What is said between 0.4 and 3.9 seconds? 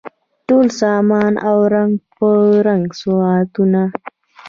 ټول سامان او رنګ په رنګ سوغاتونه